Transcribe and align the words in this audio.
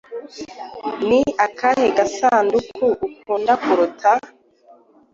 Ni 1.07 1.21
akahe 1.45 1.85
gasanduku 1.97 2.85
ukunda 3.07 3.53
kuruta? 3.63 4.11